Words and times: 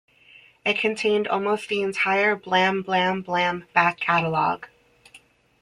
It 0.65 0.79
contained 0.79 1.27
almost 1.27 1.69
the 1.69 1.83
entire 1.83 2.35
Blam 2.35 2.81
Blam 2.81 3.21
Blam 3.21 3.67
back 3.71 3.99
catalogue. 3.99 4.65